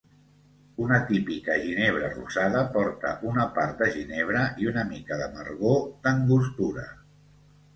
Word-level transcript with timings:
Una 0.83 0.95
típica 1.09 1.57
ginebra 1.65 2.09
rosada 2.15 2.63
porta 2.77 3.11
una 3.33 3.45
part 3.59 3.83
de 3.85 3.91
ginebra 3.99 4.41
i 4.65 4.71
una 4.73 4.87
mica 4.95 5.21
d'amargor 5.21 5.81
d'angostura. 6.09 6.89